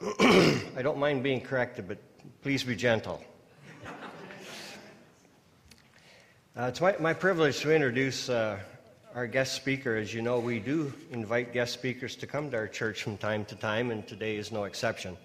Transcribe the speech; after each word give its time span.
I 0.20 0.80
don't 0.82 0.96
mind 0.96 1.22
being 1.22 1.42
corrected, 1.42 1.86
but 1.86 1.98
please 2.40 2.64
be 2.64 2.74
gentle. 2.74 3.22
Uh, 6.56 6.68
it's 6.68 6.80
my, 6.80 6.96
my, 6.98 7.12
privilege 7.12 7.60
to 7.60 7.74
introduce 7.74 8.30
uh, 8.30 8.58
our 9.14 9.26
guest 9.26 9.54
speaker. 9.54 9.96
As 9.96 10.14
you 10.14 10.22
know, 10.22 10.38
we 10.38 10.58
do 10.58 10.90
invite 11.10 11.52
guest 11.52 11.74
speakers 11.74 12.16
to 12.16 12.26
come 12.26 12.50
to 12.50 12.56
our 12.56 12.66
church 12.66 13.02
from 13.02 13.18
time 13.18 13.44
to 13.46 13.54
time, 13.56 13.90
and 13.90 14.06
today 14.08 14.36
is 14.36 14.50
no 14.50 14.64
exception. 14.64 15.18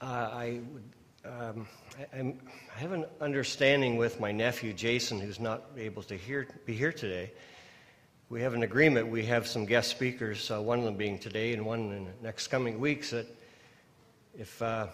Uh, 0.00 0.04
I, 0.04 0.60
um, 1.24 1.68
I, 2.12 2.18
I, 2.18 2.34
have 2.78 2.90
an 2.90 3.06
understanding 3.20 3.96
with 3.96 4.18
my 4.18 4.32
nephew 4.32 4.72
Jason, 4.72 5.20
who's 5.20 5.38
not 5.38 5.62
able 5.76 6.02
to 6.04 6.16
hear, 6.16 6.48
be 6.66 6.74
here 6.74 6.92
today. 6.92 7.30
We 8.30 8.42
have 8.42 8.54
an 8.54 8.64
agreement. 8.64 9.06
We 9.06 9.26
have 9.26 9.46
some 9.46 9.64
guest 9.64 9.90
speakers, 9.90 10.50
uh, 10.50 10.60
one 10.60 10.80
of 10.80 10.84
them 10.84 10.96
being 10.96 11.20
today 11.20 11.52
and 11.52 11.64
one 11.64 11.92
in 11.92 12.04
the 12.06 12.12
next 12.20 12.48
coming 12.48 12.80
weeks, 12.80 13.10
that 13.10 13.26
if 14.40 14.62
uh, 14.62 14.86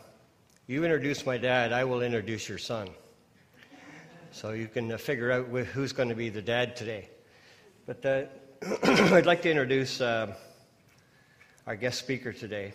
you 0.66 0.82
introduce 0.82 1.24
my 1.24 1.38
dad, 1.38 1.72
I 1.72 1.84
will 1.84 2.02
introduce 2.02 2.48
your 2.48 2.58
son. 2.58 2.88
So 4.32 4.50
you 4.50 4.66
can 4.66 4.90
uh, 4.90 4.98
figure 4.98 5.30
out 5.30 5.46
who's 5.46 5.92
going 5.92 6.08
to 6.08 6.16
be 6.16 6.30
the 6.30 6.42
dad 6.42 6.74
today. 6.74 7.08
But 7.86 8.04
uh, 8.04 8.22
I'd 9.14 9.24
like 9.24 9.42
to 9.42 9.50
introduce 9.50 10.00
uh, 10.00 10.34
our 11.64 11.76
guest 11.76 12.00
speaker 12.00 12.32
today, 12.32 12.72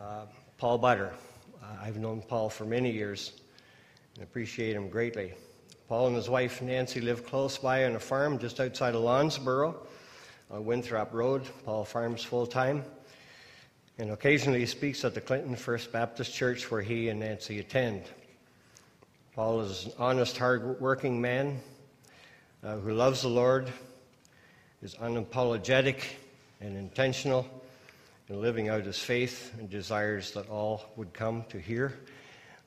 uh, 0.00 0.26
Paul 0.58 0.78
Butter. 0.78 1.12
Uh, 1.60 1.66
I've 1.82 1.98
known 1.98 2.22
Paul 2.22 2.50
for 2.50 2.64
many 2.64 2.92
years 2.92 3.32
and 4.14 4.22
appreciate 4.22 4.76
him 4.76 4.88
greatly. 4.88 5.34
Paul 5.88 6.06
and 6.06 6.14
his 6.14 6.30
wife 6.30 6.62
Nancy 6.62 7.00
live 7.00 7.26
close 7.26 7.58
by 7.58 7.84
on 7.84 7.96
a 7.96 8.00
farm 8.00 8.38
just 8.38 8.60
outside 8.60 8.94
of 8.94 9.02
Londesborough 9.02 9.74
on 10.52 10.64
Winthrop 10.64 11.12
Road. 11.12 11.42
Paul 11.64 11.84
farms 11.84 12.22
full 12.22 12.46
time 12.46 12.84
and 13.98 14.10
occasionally 14.10 14.60
he 14.60 14.66
speaks 14.66 15.04
at 15.04 15.14
the 15.14 15.20
Clinton 15.20 15.56
First 15.56 15.92
Baptist 15.92 16.34
Church 16.34 16.70
where 16.70 16.82
he 16.82 17.08
and 17.08 17.20
Nancy 17.20 17.60
attend. 17.60 18.02
Paul 19.34 19.60
is 19.62 19.86
an 19.86 19.92
honest, 19.98 20.36
hard-working 20.36 21.20
man 21.20 21.60
uh, 22.62 22.76
who 22.76 22.92
loves 22.92 23.22
the 23.22 23.28
Lord, 23.28 23.70
is 24.82 24.94
unapologetic 24.96 26.04
and 26.60 26.76
intentional 26.76 27.48
in 28.28 28.40
living 28.40 28.68
out 28.68 28.84
his 28.84 28.98
faith, 28.98 29.52
and 29.58 29.68
desires 29.68 30.30
that 30.32 30.48
all 30.48 30.84
would 30.96 31.12
come 31.12 31.44
to 31.50 31.58
hear 31.58 31.92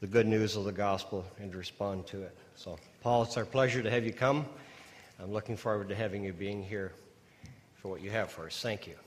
the 0.01 0.07
good 0.07 0.27
news 0.27 0.55
of 0.55 0.65
the 0.65 0.71
gospel 0.71 1.25
and 1.39 1.55
respond 1.55 2.05
to 2.05 2.21
it. 2.21 2.37
So, 2.55 2.77
Paul, 3.01 3.23
it's 3.23 3.37
our 3.37 3.45
pleasure 3.45 3.81
to 3.81 3.89
have 3.89 4.05
you 4.05 4.13
come. 4.13 4.45
I'm 5.19 5.33
looking 5.33 5.57
forward 5.57 5.89
to 5.89 5.95
having 5.95 6.23
you 6.23 6.33
being 6.33 6.61
here 6.61 6.91
for 7.81 7.87
what 7.87 8.01
you 8.01 8.11
have 8.11 8.29
for 8.29 8.45
us. 8.45 8.61
Thank 8.61 8.85
you. 8.85 9.06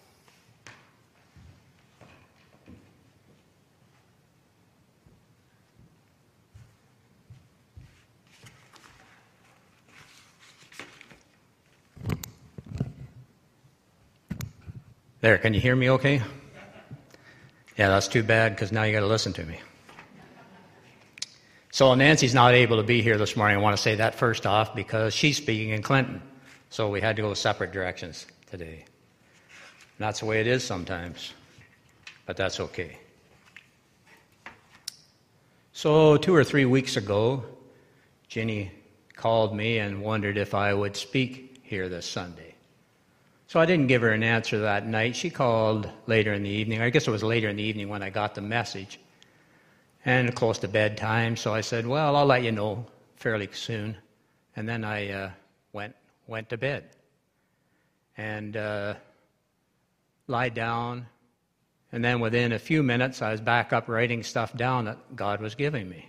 There, 15.21 15.37
can 15.37 15.53
you 15.53 15.61
hear 15.61 15.77
me 15.77 15.91
okay? 15.91 16.23
Yeah, 17.77 17.89
that's 17.89 18.09
too 18.09 18.23
bad 18.23 18.55
because 18.55 18.73
now 18.73 18.85
you 18.85 18.93
got 18.93 19.01
to 19.01 19.07
listen 19.07 19.35
to 19.35 19.45
me. 19.45 19.61
So 21.71 21.95
Nancy's 21.95 22.33
not 22.33 22.55
able 22.55 22.79
to 22.79 22.83
be 22.83 23.03
here 23.03 23.19
this 23.19 23.37
morning. 23.37 23.59
I 23.59 23.61
want 23.61 23.77
to 23.77 23.83
say 23.83 23.97
that 23.97 24.15
first 24.15 24.47
off 24.47 24.75
because 24.75 25.15
she's 25.15 25.37
speaking 25.37 25.71
in 25.71 25.83
Clinton. 25.83 26.23
So 26.71 26.89
we 26.89 27.03
had 27.03 27.17
to 27.17 27.23
go 27.23 27.35
separate 27.35 27.71
directions 27.71 28.27
today. 28.47 28.85
And 28.85 29.99
that's 29.99 30.21
the 30.21 30.27
way 30.27 30.41
it 30.41 30.47
is 30.47 30.65
sometimes. 30.65 31.35
But 32.25 32.39
that's 32.39 32.59
okay. 32.59 32.99
So, 35.73 36.17
two 36.17 36.35
or 36.35 36.45
three 36.45 36.65
weeks 36.65 36.97
ago, 36.97 37.45
Ginny 38.29 38.71
called 39.15 39.55
me 39.55 39.79
and 39.79 40.03
wondered 40.03 40.39
if 40.39 40.55
I 40.55 40.73
would 40.73 40.97
speak 40.97 41.61
here 41.63 41.89
this 41.89 42.07
Sunday. 42.07 42.50
So 43.51 43.59
I 43.59 43.67
didn't 43.67 43.89
give 43.89 44.03
her 44.03 44.11
an 44.11 44.23
answer 44.23 44.61
that 44.61 44.87
night. 44.87 45.17
She 45.17 45.29
called 45.29 45.91
later 46.07 46.33
in 46.33 46.45
the 46.45 46.49
evening. 46.49 46.83
I 46.83 46.91
guess 46.91 47.09
it 47.09 47.11
was 47.11 47.25
later 47.25 47.49
in 47.49 47.57
the 47.57 47.65
evening 47.65 47.89
when 47.89 48.01
I 48.01 48.09
got 48.09 48.37
the 48.37 48.41
message. 48.41 49.01
And 50.05 50.33
close 50.37 50.59
to 50.59 50.69
bedtime, 50.69 51.37
so 51.37 51.53
I 51.53 51.61
said, 51.61 51.85
Well, 51.85 52.15
I'll 52.15 52.27
let 52.27 52.45
you 52.45 52.53
know 52.53 52.87
fairly 53.17 53.49
soon. 53.51 53.97
And 54.55 54.69
then 54.69 54.85
I 54.85 55.11
uh, 55.11 55.31
went, 55.73 55.97
went 56.29 56.49
to 56.51 56.59
bed 56.59 56.91
and 58.17 58.57
uh, 58.57 58.95
lied 60.29 60.55
down. 60.55 61.07
And 61.91 62.05
then 62.05 62.21
within 62.21 62.53
a 62.53 62.59
few 62.61 62.85
minutes, 62.85 63.21
I 63.21 63.33
was 63.33 63.41
back 63.41 63.73
up 63.73 63.89
writing 63.89 64.23
stuff 64.23 64.57
down 64.57 64.85
that 64.85 65.17
God 65.17 65.41
was 65.41 65.57
giving 65.57 65.89
me. 65.89 66.09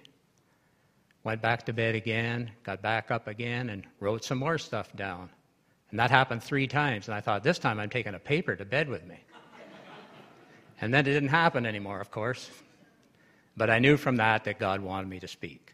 Went 1.23 1.41
back 1.41 1.66
to 1.66 1.73
bed 1.73 1.96
again, 1.96 2.52
got 2.62 2.84
back 2.84 3.09
up 3.09 3.28
again, 3.28 3.72
and 3.72 3.84
wrote 4.00 4.23
some 4.23 4.38
more 4.38 4.59
stuff 4.59 4.96
down. 4.96 5.31
And 5.91 6.00
that 6.00 6.09
happened 6.09 6.41
three 6.41 6.68
times. 6.68 7.07
And 7.07 7.16
I 7.16 7.22
thought, 7.22 7.44
this 7.44 7.59
time 7.59 7.79
I'm 7.79 7.90
taking 7.90 8.16
a 8.16 8.19
paper 8.19 8.56
to 8.56 8.66
bed 8.66 8.90
with 8.90 9.06
me. 9.06 9.19
and 10.79 10.94
then 10.94 11.06
it 11.06 11.13
didn't 11.13 11.29
happen 11.29 11.66
anymore, 11.66 12.00
of 12.00 12.09
course. 12.09 12.50
But 13.57 13.69
I 13.69 13.79
knew 13.79 13.97
from 13.97 14.16
that 14.16 14.46
that 14.46 14.57
God 14.57 14.79
wanted 14.79 15.09
me 15.09 15.19
to 15.19 15.28
speak. 15.28 15.74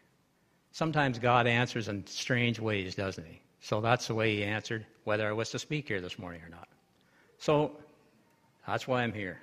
Sometimes 0.72 1.18
God 1.18 1.46
answers 1.46 1.88
in 1.88 2.06
strange 2.06 2.58
ways, 2.60 2.94
doesn't 2.94 3.24
he? 3.24 3.40
So 3.60 3.80
that's 3.80 4.08
the 4.08 4.14
way 4.14 4.36
he 4.36 4.44
answered 4.44 4.86
whether 5.04 5.26
I 5.26 5.32
was 5.32 5.50
to 5.50 5.58
speak 5.58 5.88
here 5.88 6.00
this 6.00 6.18
morning 6.18 6.42
or 6.42 6.48
not. 6.48 6.68
So 7.38 7.72
that's 8.66 8.86
why 8.86 9.02
I'm 9.02 9.12
here. 9.12 9.40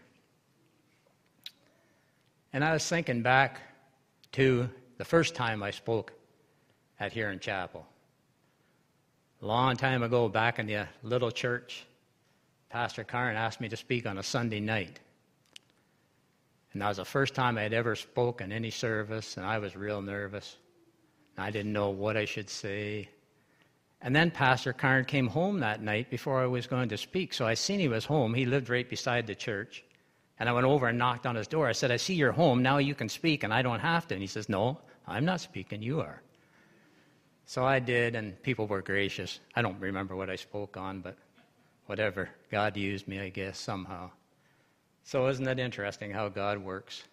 And 2.53 2.63
I 2.63 2.73
was 2.73 2.87
thinking 2.87 3.21
back 3.21 3.61
to 4.33 4.69
the 4.97 5.05
first 5.05 5.35
time 5.35 5.63
I 5.63 5.71
spoke 5.71 6.13
at 6.99 7.11
Huron 7.11 7.39
Chapel. 7.39 7.85
A 9.45 9.47
long 9.47 9.77
time 9.77 10.01
ago, 10.01 10.27
back 10.27 10.57
in 10.57 10.65
the 10.65 10.75
uh, 10.75 10.85
little 11.03 11.29
church, 11.29 11.85
Pastor 12.71 13.03
Karn 13.03 13.35
asked 13.35 13.61
me 13.61 13.69
to 13.69 13.77
speak 13.77 14.07
on 14.07 14.17
a 14.17 14.23
Sunday 14.23 14.59
night. 14.59 14.99
And 16.73 16.81
that 16.81 16.87
was 16.87 16.97
the 16.97 17.05
first 17.05 17.35
time 17.35 17.55
I 17.55 17.61
had 17.61 17.71
ever 17.71 17.95
spoken 17.95 18.51
any 18.51 18.71
service, 18.71 19.37
and 19.37 19.45
I 19.45 19.59
was 19.59 19.75
real 19.75 20.01
nervous. 20.01 20.57
I 21.37 21.51
didn't 21.51 21.73
know 21.73 21.91
what 21.91 22.17
I 22.17 22.25
should 22.25 22.49
say. 22.49 23.07
And 24.01 24.15
then 24.15 24.31
Pastor 24.31 24.73
Karn 24.73 25.05
came 25.05 25.27
home 25.27 25.59
that 25.59 25.79
night 25.79 26.09
before 26.09 26.41
I 26.41 26.47
was 26.47 26.65
going 26.65 26.89
to 26.89 26.97
speak. 26.97 27.31
So 27.31 27.45
I 27.45 27.53
seen 27.53 27.79
he 27.79 27.87
was 27.87 28.03
home. 28.03 28.33
He 28.33 28.47
lived 28.47 28.69
right 28.69 28.89
beside 28.89 29.27
the 29.27 29.35
church. 29.35 29.83
And 30.39 30.49
I 30.49 30.53
went 30.53 30.65
over 30.65 30.87
and 30.87 30.97
knocked 30.97 31.27
on 31.27 31.35
his 31.35 31.47
door. 31.47 31.67
I 31.67 31.73
said, 31.73 31.91
I 31.91 31.97
see 31.97 32.15
you're 32.15 32.31
home. 32.31 32.63
Now 32.63 32.79
you 32.79 32.95
can 32.95 33.09
speak, 33.09 33.43
and 33.43 33.53
I 33.53 33.61
don't 33.61 33.79
have 33.79 34.07
to. 34.07 34.15
And 34.15 34.23
he 34.23 34.27
says, 34.27 34.49
No, 34.49 34.79
I'm 35.05 35.23
not 35.23 35.39
speaking. 35.39 35.83
You 35.83 36.01
are. 36.01 36.23
So 37.45 37.63
I 37.63 37.79
did, 37.79 38.15
and 38.15 38.41
people 38.41 38.67
were 38.67 38.81
gracious. 38.81 39.39
I 39.55 39.61
don't 39.61 39.79
remember 39.79 40.15
what 40.15 40.29
I 40.29 40.35
spoke 40.35 40.77
on, 40.77 41.01
but 41.01 41.15
whatever. 41.85 42.29
God 42.49 42.75
used 42.75 43.07
me, 43.07 43.19
I 43.19 43.29
guess, 43.29 43.59
somehow. 43.59 44.09
So 45.03 45.27
isn't 45.27 45.45
that 45.45 45.59
interesting 45.59 46.11
how 46.11 46.29
God 46.29 46.57
works? 46.57 47.03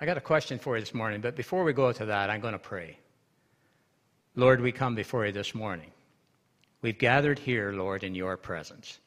I 0.00 0.06
got 0.06 0.16
a 0.16 0.22
question 0.22 0.58
for 0.58 0.76
you 0.76 0.82
this 0.82 0.94
morning, 0.94 1.20
but 1.20 1.36
before 1.36 1.64
we 1.64 1.72
go 1.74 1.92
to 1.92 2.06
that, 2.06 2.30
I'm 2.30 2.40
going 2.40 2.54
to 2.54 2.58
pray. 2.58 2.98
Lord, 4.34 4.62
we 4.62 4.72
come 4.72 4.94
before 4.94 5.26
you 5.26 5.32
this 5.32 5.54
morning. 5.54 5.90
We've 6.80 6.98
gathered 6.98 7.38
here, 7.38 7.72
Lord, 7.72 8.02
in 8.02 8.14
your 8.14 8.36
presence. 8.38 8.98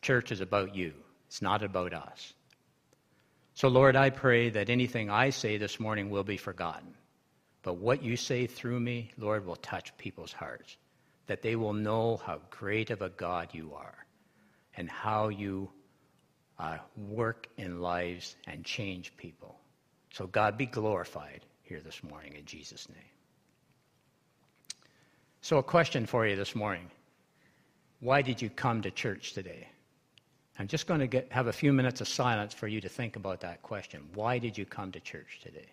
Church 0.00 0.32
is 0.32 0.40
about 0.40 0.74
you, 0.74 0.94
it's 1.26 1.42
not 1.42 1.62
about 1.62 1.92
us. 1.92 2.32
So, 3.54 3.68
Lord, 3.68 3.96
I 3.96 4.10
pray 4.10 4.48
that 4.50 4.70
anything 4.70 5.10
I 5.10 5.30
say 5.30 5.58
this 5.58 5.78
morning 5.78 6.08
will 6.08 6.24
be 6.24 6.38
forgotten. 6.38 6.94
But 7.62 7.74
what 7.74 8.02
you 8.02 8.16
say 8.16 8.46
through 8.46 8.80
me, 8.80 9.10
Lord, 9.16 9.46
will 9.46 9.56
touch 9.56 9.96
people's 9.96 10.32
hearts, 10.32 10.76
that 11.26 11.42
they 11.42 11.56
will 11.56 11.72
know 11.72 12.16
how 12.16 12.40
great 12.50 12.90
of 12.90 13.02
a 13.02 13.08
God 13.08 13.50
you 13.52 13.72
are 13.74 14.06
and 14.76 14.90
how 14.90 15.28
you 15.28 15.70
uh, 16.58 16.78
work 16.96 17.48
in 17.56 17.80
lives 17.80 18.36
and 18.46 18.64
change 18.64 19.16
people. 19.16 19.58
So, 20.12 20.26
God, 20.26 20.58
be 20.58 20.66
glorified 20.66 21.40
here 21.62 21.80
this 21.80 22.02
morning 22.02 22.34
in 22.34 22.44
Jesus' 22.44 22.88
name. 22.88 22.98
So, 25.40 25.58
a 25.58 25.62
question 25.62 26.06
for 26.06 26.26
you 26.26 26.36
this 26.36 26.54
morning 26.54 26.90
Why 28.00 28.22
did 28.22 28.42
you 28.42 28.50
come 28.50 28.82
to 28.82 28.90
church 28.90 29.32
today? 29.32 29.68
I'm 30.58 30.68
just 30.68 30.86
going 30.86 31.00
to 31.00 31.06
get, 31.06 31.32
have 31.32 31.46
a 31.46 31.52
few 31.52 31.72
minutes 31.72 32.00
of 32.00 32.08
silence 32.08 32.52
for 32.52 32.68
you 32.68 32.80
to 32.82 32.88
think 32.88 33.16
about 33.16 33.40
that 33.40 33.62
question. 33.62 34.02
Why 34.14 34.38
did 34.38 34.58
you 34.58 34.66
come 34.66 34.92
to 34.92 35.00
church 35.00 35.40
today? 35.42 35.68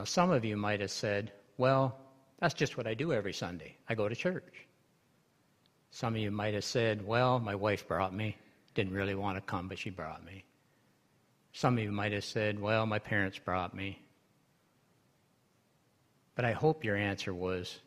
Now, 0.00 0.04
some 0.04 0.30
of 0.30 0.46
you 0.46 0.56
might 0.56 0.80
have 0.80 0.90
said, 0.90 1.30
well, 1.58 1.94
that's 2.38 2.54
just 2.54 2.78
what 2.78 2.86
I 2.86 2.94
do 2.94 3.12
every 3.12 3.34
Sunday. 3.34 3.76
I 3.86 3.94
go 3.94 4.08
to 4.08 4.16
church. 4.16 4.66
Some 5.90 6.14
of 6.14 6.20
you 6.22 6.30
might 6.30 6.54
have 6.54 6.64
said, 6.64 7.06
well, 7.06 7.38
my 7.38 7.54
wife 7.54 7.86
brought 7.86 8.14
me. 8.14 8.38
Didn't 8.72 8.94
really 8.94 9.14
want 9.14 9.36
to 9.36 9.42
come, 9.42 9.68
but 9.68 9.78
she 9.78 9.90
brought 9.90 10.24
me. 10.24 10.42
Some 11.52 11.76
of 11.76 11.84
you 11.84 11.92
might 11.92 12.12
have 12.12 12.24
said, 12.24 12.58
well, 12.58 12.86
my 12.86 12.98
parents 12.98 13.38
brought 13.38 13.74
me. 13.74 14.00
But 16.34 16.46
I 16.46 16.52
hope 16.52 16.82
your 16.82 16.96
answer 16.96 17.34
was, 17.34 17.78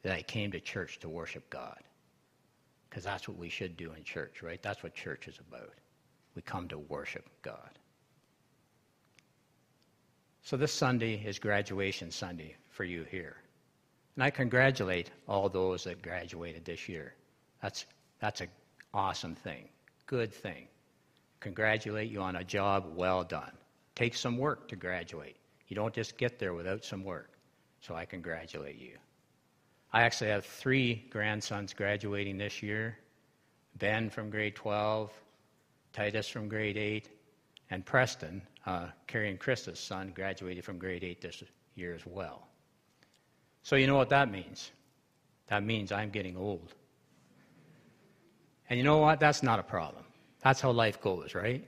that 0.00 0.14
I 0.14 0.22
came 0.22 0.52
to 0.52 0.60
church 0.60 1.00
to 1.00 1.10
worship 1.10 1.50
God. 1.50 1.80
Because 2.88 3.04
that's 3.04 3.28
what 3.28 3.36
we 3.36 3.50
should 3.50 3.76
do 3.76 3.92
in 3.92 4.04
church, 4.04 4.42
right? 4.42 4.62
That's 4.62 4.82
what 4.82 4.94
church 4.94 5.28
is 5.28 5.38
about. 5.38 5.74
We 6.34 6.40
come 6.40 6.68
to 6.68 6.78
worship 6.78 7.28
God. 7.42 7.78
So 10.44 10.56
this 10.56 10.72
Sunday 10.72 11.22
is 11.24 11.38
graduation 11.38 12.10
Sunday 12.10 12.56
for 12.70 12.82
you 12.82 13.04
here. 13.04 13.36
And 14.16 14.24
I 14.24 14.30
congratulate 14.30 15.10
all 15.28 15.48
those 15.48 15.84
that 15.84 16.02
graduated 16.02 16.64
this 16.64 16.88
year. 16.88 17.14
That's, 17.62 17.86
that's 18.18 18.40
an 18.40 18.48
awesome 18.92 19.36
thing, 19.36 19.68
good 20.06 20.32
thing. 20.32 20.66
Congratulate 21.38 22.10
you 22.10 22.20
on 22.20 22.36
a 22.36 22.44
job 22.44 22.92
well 22.96 23.22
done. 23.22 23.52
Takes 23.94 24.20
some 24.20 24.36
work 24.36 24.68
to 24.68 24.76
graduate. 24.76 25.36
You 25.68 25.76
don't 25.76 25.94
just 25.94 26.18
get 26.18 26.40
there 26.40 26.54
without 26.54 26.84
some 26.84 27.04
work. 27.04 27.30
So 27.80 27.94
I 27.94 28.04
congratulate 28.04 28.78
you. 28.78 28.96
I 29.92 30.02
actually 30.02 30.30
have 30.30 30.44
three 30.44 31.06
grandsons 31.10 31.72
graduating 31.72 32.38
this 32.38 32.62
year 32.62 32.98
Ben 33.76 34.10
from 34.10 34.28
grade 34.28 34.54
12, 34.56 35.10
Titus 35.92 36.28
from 36.28 36.48
grade 36.48 36.76
8, 36.76 37.08
and 37.72 37.86
Preston, 37.86 38.42
uh, 38.66 38.88
Carrie 39.06 39.30
and 39.30 39.40
Krista's 39.40 39.80
son, 39.80 40.12
graduated 40.14 40.62
from 40.62 40.76
grade 40.76 41.02
8 41.02 41.22
this 41.22 41.42
year 41.74 41.94
as 41.94 42.04
well. 42.04 42.46
So 43.62 43.76
you 43.76 43.86
know 43.86 43.96
what 43.96 44.10
that 44.10 44.30
means? 44.30 44.72
That 45.46 45.64
means 45.64 45.90
I'm 45.90 46.10
getting 46.10 46.36
old. 46.36 46.74
And 48.68 48.76
you 48.76 48.84
know 48.84 48.98
what? 48.98 49.20
That's 49.20 49.42
not 49.42 49.58
a 49.58 49.62
problem. 49.62 50.04
That's 50.40 50.60
how 50.60 50.70
life 50.70 51.00
goes, 51.00 51.34
right? 51.34 51.66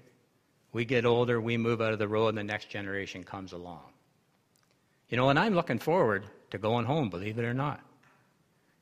We 0.74 0.84
get 0.84 1.06
older, 1.06 1.40
we 1.40 1.56
move 1.56 1.80
out 1.80 1.94
of 1.94 1.98
the 1.98 2.08
road, 2.08 2.28
and 2.28 2.38
the 2.38 2.44
next 2.44 2.68
generation 2.68 3.24
comes 3.24 3.52
along. 3.52 3.84
You 5.08 5.16
know, 5.16 5.30
and 5.30 5.38
I'm 5.38 5.54
looking 5.54 5.78
forward 5.78 6.26
to 6.50 6.58
going 6.58 6.84
home, 6.84 7.08
believe 7.08 7.38
it 7.38 7.46
or 7.46 7.54
not. 7.54 7.80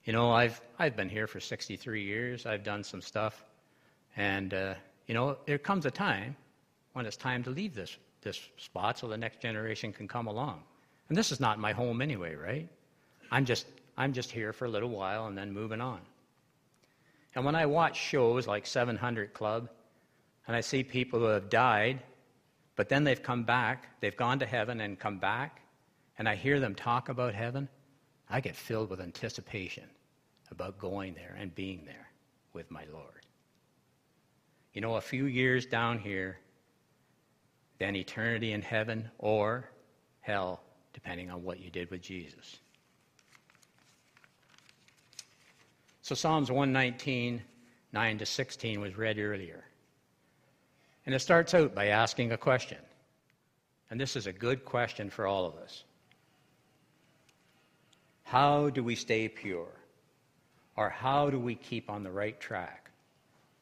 You 0.06 0.12
know, 0.12 0.32
I've, 0.32 0.60
I've 0.76 0.96
been 0.96 1.08
here 1.08 1.28
for 1.28 1.38
63 1.38 2.02
years, 2.02 2.46
I've 2.46 2.64
done 2.64 2.82
some 2.82 3.00
stuff, 3.00 3.44
and, 4.16 4.52
uh, 4.52 4.74
you 5.06 5.14
know, 5.14 5.38
there 5.46 5.58
comes 5.58 5.86
a 5.86 5.90
time 5.90 6.34
when 6.92 7.06
it's 7.06 7.16
time 7.16 7.42
to 7.44 7.50
leave 7.50 7.74
this, 7.74 7.96
this 8.22 8.40
spot 8.56 8.98
so 8.98 9.08
the 9.08 9.16
next 9.16 9.40
generation 9.40 9.92
can 9.92 10.08
come 10.08 10.26
along. 10.26 10.62
And 11.08 11.16
this 11.16 11.32
is 11.32 11.40
not 11.40 11.58
my 11.58 11.72
home 11.72 12.00
anyway, 12.00 12.34
right? 12.34 12.68
I'm 13.30 13.44
just, 13.44 13.66
I'm 13.96 14.12
just 14.12 14.30
here 14.30 14.52
for 14.52 14.66
a 14.66 14.68
little 14.68 14.90
while 14.90 15.26
and 15.26 15.36
then 15.36 15.52
moving 15.52 15.80
on. 15.80 16.00
And 17.34 17.44
when 17.44 17.54
I 17.54 17.66
watch 17.66 17.98
shows 17.98 18.46
like 18.46 18.66
700 18.66 19.32
Club, 19.32 19.68
and 20.46 20.56
I 20.56 20.60
see 20.60 20.82
people 20.82 21.20
who 21.20 21.26
have 21.26 21.48
died, 21.48 22.02
but 22.76 22.88
then 22.88 23.04
they've 23.04 23.22
come 23.22 23.44
back, 23.44 24.00
they've 24.00 24.16
gone 24.16 24.38
to 24.40 24.46
heaven 24.46 24.80
and 24.80 24.98
come 24.98 25.18
back, 25.18 25.60
and 26.18 26.28
I 26.28 26.34
hear 26.34 26.60
them 26.60 26.74
talk 26.74 27.08
about 27.08 27.34
heaven, 27.34 27.68
I 28.28 28.40
get 28.40 28.56
filled 28.56 28.90
with 28.90 29.00
anticipation 29.00 29.84
about 30.50 30.78
going 30.78 31.14
there 31.14 31.36
and 31.38 31.54
being 31.54 31.84
there 31.84 32.08
with 32.52 32.70
my 32.70 32.84
Lord. 32.92 33.26
You 34.72 34.80
know, 34.80 34.96
a 34.96 35.00
few 35.00 35.26
years 35.26 35.66
down 35.66 35.98
here, 35.98 36.38
then 37.82 37.96
eternity 37.96 38.52
in 38.52 38.62
heaven 38.62 39.10
or 39.18 39.68
hell, 40.20 40.62
depending 40.92 41.32
on 41.32 41.42
what 41.42 41.58
you 41.58 41.68
did 41.68 41.90
with 41.90 42.00
Jesus. 42.00 42.60
So, 46.02 46.14
Psalms 46.14 46.48
119, 46.48 47.42
9 47.92 48.18
to 48.18 48.24
16 48.24 48.80
was 48.80 48.96
read 48.96 49.18
earlier. 49.18 49.64
And 51.06 51.14
it 51.14 51.18
starts 51.18 51.54
out 51.54 51.74
by 51.74 51.88
asking 51.88 52.30
a 52.30 52.36
question. 52.36 52.78
And 53.90 54.00
this 54.00 54.14
is 54.14 54.28
a 54.28 54.32
good 54.32 54.64
question 54.64 55.10
for 55.10 55.26
all 55.26 55.44
of 55.44 55.56
us. 55.56 55.82
How 58.22 58.70
do 58.70 58.84
we 58.84 58.94
stay 58.94 59.26
pure? 59.26 59.72
Or 60.76 60.88
how 60.88 61.30
do 61.30 61.38
we 61.40 61.56
keep 61.56 61.90
on 61.90 62.04
the 62.04 62.12
right 62.12 62.38
track? 62.38 62.92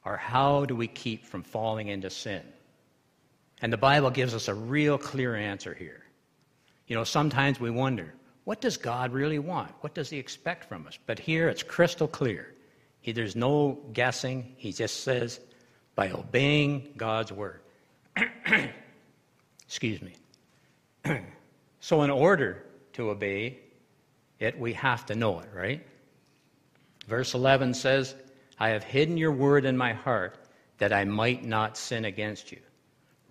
Or 0.05 0.15
how 0.15 0.65
do 0.65 0.75
we 0.75 0.87
keep 0.87 1.25
from 1.25 1.41
falling 1.41 1.87
into 1.87 2.11
sin? 2.11 2.43
And 3.61 3.71
the 3.71 3.77
Bible 3.77 4.09
gives 4.09 4.33
us 4.33 4.47
a 4.47 4.53
real 4.53 4.97
clear 4.97 5.35
answer 5.35 5.73
here. 5.73 6.03
You 6.87 6.95
know, 6.95 7.03
sometimes 7.03 7.59
we 7.59 7.69
wonder, 7.69 8.13
what 8.43 8.59
does 8.59 8.77
God 8.77 9.13
really 9.13 9.39
want? 9.39 9.71
What 9.81 9.93
does 9.93 10.09
He 10.09 10.17
expect 10.17 10.67
from 10.67 10.87
us? 10.87 10.97
But 11.05 11.19
here 11.19 11.47
it's 11.47 11.63
crystal 11.63 12.07
clear. 12.07 12.53
He, 13.01 13.11
there's 13.11 13.35
no 13.35 13.79
guessing. 13.93 14.53
He 14.57 14.73
just 14.73 15.03
says, 15.03 15.39
by 15.95 16.11
obeying 16.11 16.93
God's 16.97 17.31
word. 17.31 17.61
Excuse 19.65 20.01
me. 20.01 20.15
so, 21.79 22.01
in 22.01 22.09
order 22.09 22.63
to 22.93 23.09
obey, 23.09 23.59
it, 24.39 24.59
we 24.59 24.73
have 24.73 25.05
to 25.07 25.15
know 25.15 25.39
it, 25.39 25.49
right? 25.53 25.85
Verse 27.07 27.33
11 27.33 27.73
says, 27.73 28.15
I 28.59 28.69
have 28.69 28.83
hidden 28.83 29.17
your 29.17 29.31
word 29.31 29.65
in 29.65 29.77
my 29.77 29.93
heart 29.93 30.37
that 30.77 30.91
I 30.91 31.05
might 31.05 31.45
not 31.45 31.77
sin 31.77 32.05
against 32.05 32.51
you. 32.51 32.59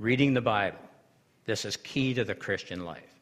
Reading 0.01 0.33
the 0.33 0.41
Bible, 0.41 0.79
this 1.45 1.67
is 1.67 1.77
key 1.77 2.15
to 2.15 2.25
the 2.25 2.35
Christian 2.35 2.87
life. 2.87 3.21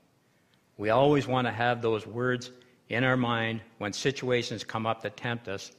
We 0.76 0.90
always 0.90 1.26
want 1.26 1.48
to 1.48 1.52
have 1.52 1.82
those 1.82 2.06
words 2.06 2.52
in 2.88 3.02
our 3.02 3.16
mind 3.16 3.62
when 3.78 3.92
situations 3.92 4.62
come 4.62 4.86
up 4.86 5.02
that 5.02 5.16
tempt 5.16 5.48
us 5.48 5.72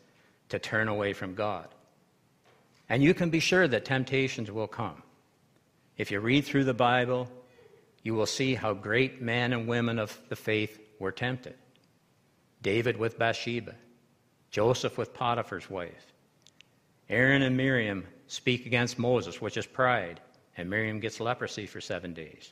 to 0.50 0.60
turn 0.60 0.90
away 0.90 1.14
from 1.14 1.36
God. 1.36 1.70
And 2.90 3.02
you 3.02 3.14
can 3.14 3.30
be 3.30 3.40
sure 3.40 3.66
that 3.66 3.86
temptations 3.86 4.52
will 4.52 4.68
come. 4.68 5.02
If 5.98 6.12
you 6.12 6.20
read 6.20 6.44
through 6.44 6.66
the 6.66 6.74
Bible, 6.74 7.30
you 8.04 8.14
will 8.14 8.26
see 8.26 8.54
how 8.54 8.74
great 8.74 9.22
men 9.22 9.54
and 9.54 9.70
women 9.70 10.00
of 10.00 10.20
the 10.28 10.36
faith 10.36 10.82
were 11.00 11.14
tempted. 11.14 11.56
David 12.62 12.98
with 12.98 13.18
Bathsheba, 13.18 13.76
Joseph 14.52 14.98
with 14.98 15.14
Potiphar's 15.14 15.70
wife. 15.70 16.12
Aaron 17.10 17.42
and 17.42 17.56
Miriam 17.56 18.06
speak 18.28 18.66
against 18.66 19.00
Moses, 19.00 19.40
which 19.40 19.56
is 19.56 19.66
pride, 19.66 20.20
and 20.60 20.70
Miriam 20.70 21.00
gets 21.00 21.22
leprosy 21.22 21.66
for 21.66 21.80
seven 21.80 22.14
days. 22.14 22.52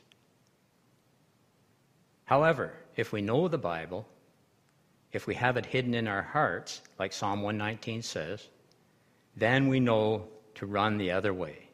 However, 2.24 2.72
if 2.96 3.12
we 3.12 3.20
know 3.20 3.48
the 3.48 3.58
Bible, 3.58 4.08
if 5.12 5.26
we 5.26 5.34
have 5.34 5.58
it 5.58 5.66
hidden 5.66 5.92
in 5.92 6.08
our 6.08 6.22
hearts, 6.22 6.80
like 6.98 7.12
Psalm 7.12 7.42
119 7.42 8.00
says, 8.00 8.48
then 9.36 9.68
we 9.68 9.78
know 9.78 10.26
to 10.54 10.64
run 10.64 10.96
the 10.96 11.10
other 11.10 11.34
way 11.34 11.68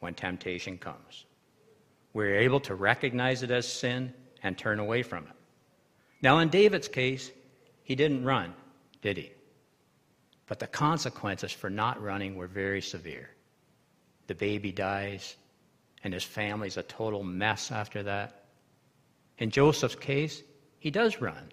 when 0.00 0.12
temptation 0.12 0.76
comes. 0.76 1.24
We're 2.12 2.36
able 2.36 2.60
to 2.60 2.74
recognize 2.74 3.42
it 3.42 3.50
as 3.50 3.66
sin 3.66 4.12
and 4.42 4.58
turn 4.58 4.80
away 4.80 5.02
from 5.02 5.24
it. 5.24 5.36
Now, 6.20 6.40
in 6.40 6.50
David's 6.50 6.88
case, 6.88 7.30
he 7.82 7.94
didn't 7.94 8.26
run, 8.26 8.52
did 9.00 9.16
he? 9.16 9.32
But 10.48 10.58
the 10.58 10.66
consequences 10.66 11.52
for 11.52 11.70
not 11.70 12.02
running 12.02 12.36
were 12.36 12.46
very 12.46 12.82
severe. 12.82 13.30
The 14.26 14.34
baby 14.34 14.70
dies, 14.70 15.36
and 16.04 16.14
his 16.14 16.24
family's 16.24 16.76
a 16.76 16.82
total 16.82 17.22
mess 17.22 17.70
after 17.70 18.02
that. 18.04 18.44
In 19.38 19.50
Joseph's 19.50 19.94
case, 19.94 20.42
he 20.78 20.90
does 20.90 21.20
run 21.20 21.52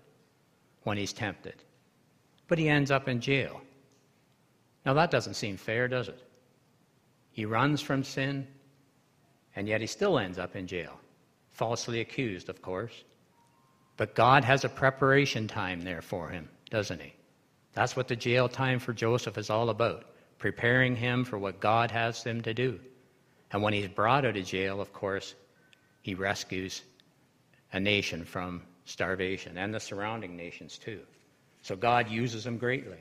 when 0.84 0.98
he's 0.98 1.14
tempted, 1.14 1.56
but 2.48 2.58
he 2.58 2.70
ends 2.70 2.92
up 2.92 3.08
in 3.08 3.22
jail. 3.22 3.62
Now, 4.86 4.94
that 4.94 5.12
doesn't 5.12 5.34
seem 5.34 5.58
fair, 5.58 5.88
does 5.88 6.10
it? 6.10 6.22
He 7.32 7.46
runs 7.46 7.82
from 7.82 8.04
sin, 8.04 8.48
and 9.56 9.68
yet 9.68 9.82
he 9.82 9.88
still 9.88 10.20
ends 10.20 10.38
up 10.38 10.56
in 10.56 10.68
jail, 10.68 11.00
falsely 11.52 12.02
accused, 12.02 12.50
of 12.50 12.62
course. 12.62 13.04
But 13.98 14.16
God 14.16 14.44
has 14.44 14.64
a 14.64 14.70
preparation 14.70 15.48
time 15.48 15.82
there 15.82 16.02
for 16.02 16.30
him, 16.30 16.50
doesn't 16.70 17.02
he? 17.02 17.14
That's 17.74 17.96
what 17.96 18.08
the 18.08 18.16
jail 18.16 18.48
time 18.48 18.80
for 18.80 18.94
Joseph 18.94 19.38
is 19.38 19.50
all 19.50 19.70
about, 19.70 20.06
preparing 20.38 20.96
him 20.96 21.26
for 21.26 21.38
what 21.38 21.60
God 21.60 21.92
has 21.92 22.24
him 22.24 22.42
to 22.42 22.54
do. 22.54 22.80
And 23.56 23.64
when 23.64 23.72
he's 23.72 23.88
brought 23.88 24.26
out 24.26 24.36
of 24.36 24.46
jail, 24.46 24.82
of 24.82 24.92
course, 24.92 25.34
he 26.02 26.14
rescues 26.14 26.82
a 27.72 27.80
nation 27.80 28.26
from 28.26 28.62
starvation 28.84 29.58
and 29.58 29.74
the 29.74 29.80
surrounding 29.80 30.36
nations 30.36 30.78
too. 30.78 31.00
So 31.62 31.78
God 31.78 32.10
uses 32.10 32.46
him 32.46 32.58
greatly. 32.58 32.98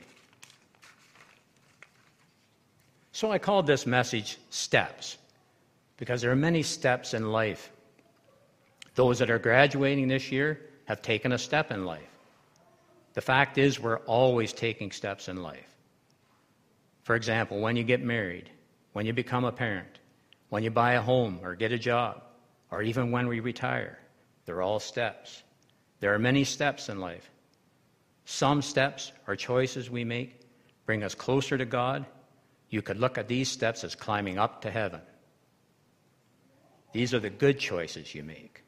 So 3.11 3.33
I 3.33 3.37
called 3.37 3.67
this 3.67 3.85
message 3.85 4.37
Steps, 4.49 5.17
because 5.97 6.21
there 6.21 6.31
are 6.31 6.37
many 6.37 6.63
steps 6.63 7.13
in 7.13 7.33
life. 7.33 7.69
Those 8.95 9.19
that 9.19 9.29
are 9.29 9.39
graduating 9.39 10.07
this 10.07 10.31
year, 10.31 10.61
have 10.85 11.01
taken 11.01 11.33
a 11.33 11.37
step 11.37 11.69
in 11.69 11.83
life. 11.83 12.07
The 13.13 13.19
fact 13.19 13.57
is, 13.57 13.77
we're 13.77 13.99
always 14.05 14.53
taking 14.53 14.93
steps 14.93 15.27
in 15.27 15.43
life. 15.43 15.75
For 17.03 17.17
example, 17.17 17.59
when 17.59 17.75
you 17.75 17.83
get 17.83 18.01
married, 18.01 18.49
when 18.93 19.05
you 19.05 19.11
become 19.11 19.43
a 19.43 19.51
parent, 19.51 19.99
when 20.49 20.63
you 20.63 20.71
buy 20.71 20.93
a 20.93 21.01
home 21.01 21.39
or 21.43 21.55
get 21.55 21.71
a 21.71 21.77
job, 21.77 22.21
or 22.71 22.81
even 22.81 23.11
when 23.11 23.27
we 23.27 23.39
retire, 23.39 23.97
they're 24.45 24.61
all 24.61 24.79
steps. 24.79 25.43
There 25.99 26.13
are 26.13 26.19
many 26.19 26.43
steps 26.43 26.89
in 26.89 26.99
life. 26.99 27.29
Some 28.25 28.61
steps 28.61 29.11
or 29.27 29.35
choices 29.35 29.89
we 29.89 30.03
make 30.03 30.41
bring 30.85 31.03
us 31.03 31.15
closer 31.15 31.57
to 31.57 31.65
God. 31.65 32.05
You 32.69 32.81
could 32.81 32.99
look 32.99 33.17
at 33.17 33.27
these 33.27 33.49
steps 33.49 33.83
as 33.83 33.95
climbing 33.95 34.37
up 34.37 34.61
to 34.61 34.71
heaven. 34.71 35.01
These 36.93 37.13
are 37.13 37.19
the 37.19 37.29
good 37.29 37.59
choices 37.59 38.13
you 38.13 38.23
make. 38.23 38.63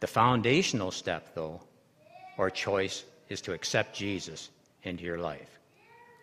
The 0.00 0.06
foundational 0.06 0.90
step, 0.90 1.34
though, 1.34 1.60
or 2.38 2.50
choice, 2.50 3.04
is 3.28 3.40
to 3.42 3.52
accept 3.52 3.94
Jesus 3.94 4.50
into 4.82 5.04
your 5.04 5.18
life. 5.18 5.58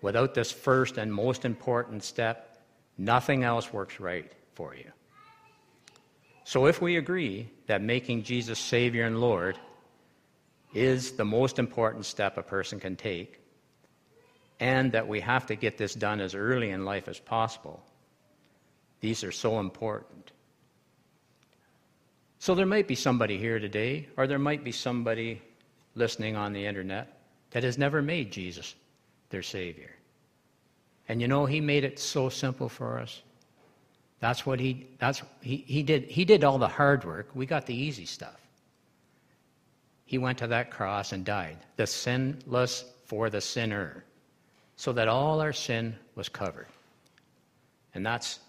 Without 0.02 0.34
this 0.34 0.52
first 0.52 0.98
and 0.98 1.14
most 1.14 1.46
important 1.46 2.04
step, 2.04 2.58
nothing 2.98 3.44
else 3.44 3.72
works 3.72 4.00
right 4.00 4.32
for 4.58 4.76
you. 4.76 4.92
So, 6.44 6.66
if 6.66 6.82
we 6.82 6.98
agree 6.98 7.50
that 7.68 7.82
making 7.82 8.24
Jesus 8.24 8.58
Savior 8.58 9.06
and 9.06 9.22
Lord 9.22 9.56
is 10.74 11.12
the 11.12 11.26
most 11.26 11.60
important 11.60 12.06
step 12.06 12.38
a 12.38 12.42
person 12.42 12.80
can 12.80 12.96
take, 12.96 13.40
and 14.60 14.92
that 14.94 15.08
we 15.08 15.20
have 15.20 15.46
to 15.48 15.56
get 15.56 15.78
this 15.78 15.94
done 15.94 16.20
as 16.20 16.34
early 16.34 16.72
in 16.72 16.86
life 16.86 17.08
as 17.08 17.20
possible, 17.20 17.84
these 19.00 19.24
are 19.24 19.32
so 19.32 19.60
important. 19.60 20.32
So, 22.40 22.56
there 22.56 22.66
might 22.66 22.88
be 22.88 22.96
somebody 22.96 23.38
here 23.38 23.60
today, 23.60 24.08
or 24.18 24.26
there 24.26 24.40
might 24.40 24.64
be 24.64 24.72
somebody 24.72 25.42
listening 25.94 26.36
on 26.36 26.54
the 26.54 26.66
internet 26.66 27.20
that 27.52 27.64
has 27.64 27.78
never 27.78 28.02
made 28.02 28.32
Jesus 28.32 28.74
their 29.30 29.44
Savior. 29.44 29.92
And 31.08 31.22
you 31.22 31.28
know, 31.28 31.46
He 31.46 31.62
made 31.62 31.84
it 31.84 32.00
so 32.00 32.30
simple 32.30 32.70
for 32.70 33.00
us. 33.00 33.22
That's 34.20 34.46
what 34.46 34.60
he, 34.60 34.88
that's, 35.00 35.22
he, 35.42 35.58
he, 35.68 35.84
did, 35.84 36.04
he 36.06 36.26
did 36.26 36.44
all 36.44 36.58
the 36.58 36.68
hard 36.68 37.06
work. 37.06 37.30
We 37.36 37.46
got 37.46 37.66
the 37.66 37.76
easy 37.76 38.06
stuff. 38.06 38.40
He 40.06 40.18
went 40.18 40.38
to 40.40 40.48
that 40.48 40.72
cross 40.72 41.12
and 41.12 41.26
died, 41.26 41.58
the 41.76 41.86
sinless 41.86 42.86
for 43.06 43.30
the 43.30 43.42
sinner, 43.42 44.06
so 44.76 44.94
that 44.94 45.08
all 45.08 45.42
our 45.42 45.54
sin 45.54 45.96
was 46.16 46.30
covered. 46.30 46.68
And 47.94 48.06
that's 48.06 48.40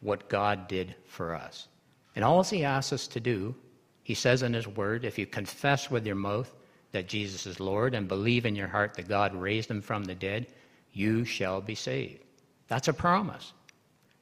what 0.00 0.28
God 0.28 0.68
did 0.68 0.94
for 1.06 1.34
us. 1.34 1.68
And 2.14 2.24
all 2.24 2.42
he 2.42 2.64
asks 2.64 2.92
us 2.92 3.06
to 3.08 3.20
do, 3.20 3.54
he 4.02 4.14
says 4.14 4.42
in 4.42 4.52
his 4.52 4.66
word, 4.66 5.04
if 5.04 5.18
you 5.18 5.26
confess 5.26 5.90
with 5.90 6.06
your 6.06 6.16
mouth 6.16 6.52
that 6.92 7.08
Jesus 7.08 7.46
is 7.46 7.60
Lord 7.60 7.94
and 7.94 8.08
believe 8.08 8.46
in 8.46 8.56
your 8.56 8.68
heart 8.68 8.94
that 8.94 9.08
God 9.08 9.34
raised 9.34 9.70
him 9.70 9.80
from 9.80 10.04
the 10.04 10.14
dead, 10.14 10.46
you 10.92 11.24
shall 11.24 11.60
be 11.60 11.74
saved. 11.74 12.24
That's 12.68 12.88
a 12.88 12.92
promise. 12.92 13.52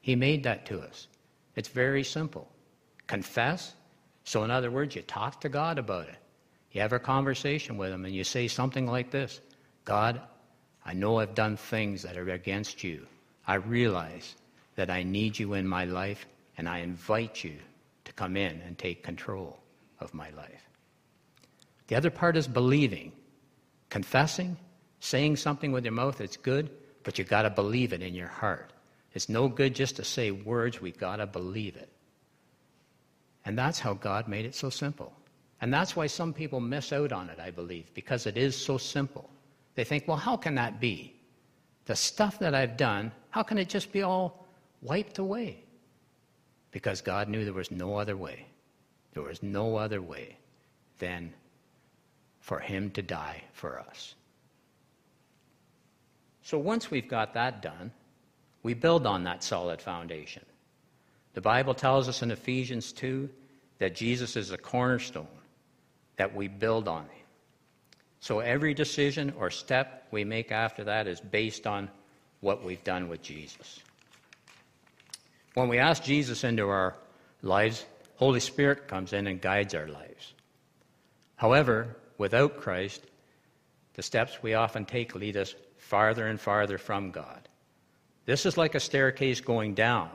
He 0.06 0.14
made 0.14 0.44
that 0.44 0.66
to 0.66 0.78
us. 0.78 1.08
It's 1.56 1.66
very 1.66 2.04
simple. 2.04 2.48
Confess. 3.08 3.74
So, 4.22 4.44
in 4.44 4.52
other 4.52 4.70
words, 4.70 4.94
you 4.94 5.02
talk 5.02 5.40
to 5.40 5.48
God 5.48 5.80
about 5.80 6.06
it. 6.06 6.14
You 6.70 6.80
have 6.80 6.92
a 6.92 7.00
conversation 7.00 7.76
with 7.76 7.90
Him 7.90 8.04
and 8.04 8.14
you 8.14 8.22
say 8.22 8.46
something 8.46 8.86
like 8.86 9.10
this 9.10 9.40
God, 9.84 10.20
I 10.84 10.92
know 10.92 11.18
I've 11.18 11.34
done 11.34 11.56
things 11.56 12.02
that 12.02 12.16
are 12.16 12.30
against 12.30 12.84
you. 12.84 13.04
I 13.48 13.56
realize 13.56 14.36
that 14.76 14.90
I 14.90 15.02
need 15.02 15.40
you 15.40 15.54
in 15.54 15.66
my 15.66 15.86
life 15.86 16.24
and 16.56 16.68
I 16.68 16.78
invite 16.78 17.42
you 17.42 17.56
to 18.04 18.12
come 18.12 18.36
in 18.36 18.60
and 18.60 18.78
take 18.78 19.02
control 19.02 19.58
of 19.98 20.14
my 20.14 20.30
life. 20.30 20.68
The 21.88 21.96
other 21.96 22.10
part 22.10 22.36
is 22.36 22.46
believing. 22.46 23.10
Confessing, 23.90 24.56
saying 25.00 25.34
something 25.34 25.72
with 25.72 25.84
your 25.84 25.94
mouth, 25.94 26.20
it's 26.20 26.36
good, 26.36 26.70
but 27.02 27.18
you've 27.18 27.28
got 27.28 27.42
to 27.42 27.50
believe 27.50 27.92
it 27.92 28.02
in 28.02 28.14
your 28.14 28.28
heart. 28.28 28.72
It's 29.16 29.30
no 29.30 29.48
good 29.48 29.74
just 29.74 29.96
to 29.96 30.04
say 30.04 30.30
words, 30.30 30.82
we've 30.82 30.98
got 30.98 31.16
to 31.16 31.26
believe 31.26 31.74
it. 31.74 31.88
And 33.46 33.58
that's 33.58 33.78
how 33.78 33.94
God 33.94 34.28
made 34.28 34.44
it 34.44 34.54
so 34.54 34.68
simple. 34.68 35.10
And 35.62 35.72
that's 35.72 35.96
why 35.96 36.06
some 36.06 36.34
people 36.34 36.60
miss 36.60 36.92
out 36.92 37.12
on 37.12 37.30
it, 37.30 37.40
I 37.40 37.50
believe, 37.50 37.86
because 37.94 38.26
it 38.26 38.36
is 38.36 38.54
so 38.54 38.76
simple. 38.76 39.30
They 39.74 39.84
think, 39.84 40.06
well, 40.06 40.18
how 40.18 40.36
can 40.36 40.54
that 40.56 40.80
be? 40.80 41.14
The 41.86 41.96
stuff 41.96 42.38
that 42.40 42.54
I've 42.54 42.76
done, 42.76 43.10
how 43.30 43.42
can 43.42 43.56
it 43.56 43.70
just 43.70 43.90
be 43.90 44.02
all 44.02 44.46
wiped 44.82 45.16
away? 45.16 45.64
Because 46.70 47.00
God 47.00 47.30
knew 47.30 47.42
there 47.42 47.54
was 47.54 47.70
no 47.70 47.96
other 47.96 48.18
way. 48.18 48.44
There 49.14 49.22
was 49.22 49.42
no 49.42 49.76
other 49.76 50.02
way 50.02 50.36
than 50.98 51.32
for 52.40 52.58
Him 52.58 52.90
to 52.90 53.00
die 53.00 53.44
for 53.54 53.80
us. 53.80 54.14
So 56.42 56.58
once 56.58 56.90
we've 56.90 57.08
got 57.08 57.32
that 57.32 57.62
done, 57.62 57.92
we 58.66 58.74
build 58.74 59.06
on 59.06 59.22
that 59.22 59.44
solid 59.44 59.80
foundation. 59.80 60.44
The 61.34 61.40
Bible 61.40 61.72
tells 61.72 62.08
us 62.08 62.22
in 62.22 62.32
Ephesians 62.32 62.90
2 62.94 63.30
that 63.78 63.94
Jesus 63.94 64.34
is 64.34 64.50
a 64.50 64.58
cornerstone 64.58 65.28
that 66.16 66.34
we 66.34 66.48
build 66.48 66.88
on. 66.88 67.06
So 68.18 68.40
every 68.40 68.74
decision 68.74 69.32
or 69.38 69.52
step 69.52 70.08
we 70.10 70.24
make 70.24 70.50
after 70.50 70.82
that 70.82 71.06
is 71.06 71.20
based 71.20 71.64
on 71.64 71.88
what 72.40 72.64
we've 72.64 72.82
done 72.82 73.08
with 73.08 73.22
Jesus. 73.22 73.78
When 75.54 75.68
we 75.68 75.78
ask 75.78 76.02
Jesus 76.02 76.42
into 76.42 76.68
our 76.68 76.96
lives, 77.42 77.86
Holy 78.16 78.40
Spirit 78.40 78.88
comes 78.88 79.12
in 79.12 79.28
and 79.28 79.40
guides 79.40 79.76
our 79.76 79.86
lives. 79.86 80.34
However, 81.36 81.94
without 82.18 82.56
Christ, 82.56 83.04
the 83.94 84.02
steps 84.02 84.42
we 84.42 84.54
often 84.54 84.84
take 84.84 85.14
lead 85.14 85.36
us 85.36 85.54
farther 85.78 86.26
and 86.26 86.40
farther 86.40 86.78
from 86.78 87.12
God. 87.12 87.48
This 88.26 88.44
is 88.44 88.56
like 88.56 88.74
a 88.74 88.80
staircase 88.80 89.40
going 89.40 89.74
down, 89.74 90.10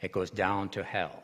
it 0.00 0.10
goes 0.10 0.30
down 0.30 0.70
to 0.70 0.82
hell. 0.82 1.22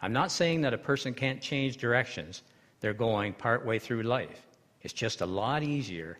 I'm 0.00 0.12
not 0.12 0.32
saying 0.32 0.60
that 0.62 0.74
a 0.74 0.78
person 0.78 1.14
can't 1.14 1.40
change 1.40 1.76
directions, 1.76 2.42
they're 2.80 2.92
going 2.92 3.32
partway 3.32 3.78
through 3.78 4.02
life. 4.02 4.42
It's 4.82 4.92
just 4.92 5.20
a 5.20 5.26
lot 5.26 5.62
easier 5.62 6.18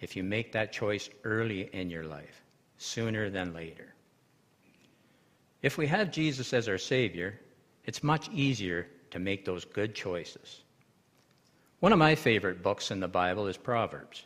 if 0.00 0.16
you 0.16 0.24
make 0.24 0.50
that 0.52 0.72
choice 0.72 1.08
early 1.22 1.70
in 1.72 1.88
your 1.88 2.04
life, 2.04 2.42
sooner 2.78 3.30
than 3.30 3.54
later. 3.54 3.94
If 5.62 5.78
we 5.78 5.86
have 5.86 6.10
Jesus 6.10 6.52
as 6.52 6.68
our 6.68 6.78
Savior, 6.78 7.38
it's 7.84 8.02
much 8.02 8.28
easier 8.30 8.88
to 9.10 9.18
make 9.18 9.44
those 9.44 9.64
good 9.64 9.94
choices. 9.94 10.62
One 11.80 11.92
of 11.92 11.98
my 11.98 12.16
favorite 12.16 12.62
books 12.62 12.90
in 12.90 12.98
the 12.98 13.08
Bible 13.08 13.46
is 13.46 13.56
Proverbs. 13.56 14.24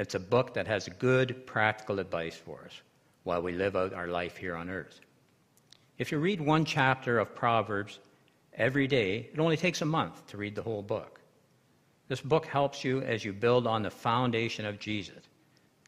It's 0.00 0.14
a 0.14 0.18
book 0.18 0.54
that 0.54 0.66
has 0.66 0.88
good 0.98 1.46
practical 1.46 1.98
advice 1.98 2.34
for 2.34 2.62
us 2.64 2.72
while 3.24 3.42
we 3.42 3.52
live 3.52 3.76
out 3.76 3.92
our 3.92 4.06
life 4.06 4.38
here 4.38 4.56
on 4.56 4.70
earth. 4.70 4.98
If 5.98 6.10
you 6.10 6.18
read 6.18 6.40
one 6.40 6.64
chapter 6.64 7.18
of 7.18 7.34
Proverbs 7.34 7.98
every 8.54 8.86
day, 8.86 9.28
it 9.30 9.38
only 9.38 9.58
takes 9.58 9.82
a 9.82 9.84
month 9.84 10.26
to 10.28 10.38
read 10.38 10.54
the 10.54 10.62
whole 10.62 10.80
book. 10.80 11.20
This 12.08 12.22
book 12.22 12.46
helps 12.46 12.82
you 12.82 13.02
as 13.02 13.26
you 13.26 13.34
build 13.34 13.66
on 13.66 13.82
the 13.82 13.90
foundation 13.90 14.64
of 14.64 14.78
Jesus. 14.78 15.22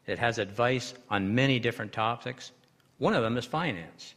It 0.05 0.19
has 0.19 0.37
advice 0.37 0.93
on 1.09 1.33
many 1.33 1.57
different 1.57 1.91
topics. 1.91 2.51
One 2.99 3.15
of 3.15 3.23
them 3.23 3.35
is 3.35 3.45
finance. 3.45 4.13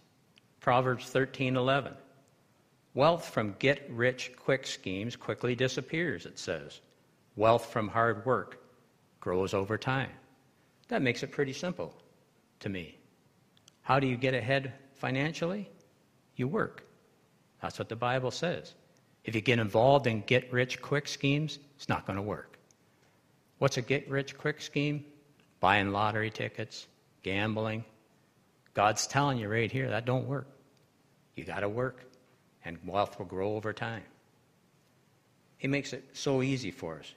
Proverbs 0.60 1.08
13:11. 1.10 1.96
Wealth 2.92 3.30
from 3.30 3.56
get 3.58 3.88
rich 3.88 4.32
quick 4.36 4.66
schemes 4.66 5.16
quickly 5.16 5.54
disappears, 5.54 6.26
it 6.26 6.38
says. 6.38 6.82
Wealth 7.34 7.72
from 7.72 7.88
hard 7.88 8.26
work 8.26 8.60
grows 9.26 9.54
over 9.54 9.76
time. 9.76 10.11
That 10.87 11.02
makes 11.02 11.25
it 11.25 11.33
pretty 11.33 11.52
simple 11.52 11.92
to 12.61 12.68
me. 12.68 12.97
How 13.83 13.99
do 13.99 14.06
you 14.06 14.16
get 14.16 14.35
ahead 14.35 14.73
financially? 14.95 15.68
You 16.37 16.47
work. 16.47 16.85
That's 17.61 17.76
what 17.76 17.88
the 17.88 17.97
Bible 17.97 18.30
says. 18.30 18.73
If 19.25 19.35
you 19.35 19.40
get 19.40 19.59
involved 19.59 20.06
in 20.06 20.21
get 20.21 20.52
rich 20.52 20.80
quick 20.80 21.09
schemes, 21.09 21.59
it's 21.75 21.88
not 21.88 22.06
going 22.06 22.18
to 22.18 22.23
work. 22.23 22.56
What's 23.59 23.78
a 23.78 23.83
get 23.83 24.09
rich 24.09 24.38
quick 24.38 24.61
scheme? 24.61 25.04
Buying 25.59 25.90
lottery 25.90 26.30
tickets, 26.30 26.87
gambling. 27.25 27.85
God's 28.75 29.09
telling 29.09 29.38
you 29.38 29.49
right 29.49 29.73
here 29.73 29.90
that 29.90 30.04
don't 30.04 30.28
work. 30.28 30.47
You 31.35 31.42
got 31.42 31.61
to 31.61 31.68
work, 31.68 32.04
and 32.64 32.78
wealth 32.87 33.18
will 33.18 33.26
grow 33.26 33.56
over 33.56 33.73
time. 33.73 34.04
He 35.59 35.66
makes 35.66 35.92
it 35.92 36.04
so 36.12 36.42
easy 36.42 36.71
for 36.71 37.00
us. 37.00 37.12